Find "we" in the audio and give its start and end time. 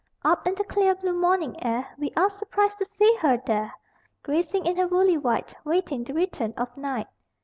1.99-2.11